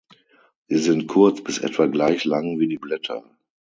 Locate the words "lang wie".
2.25-2.67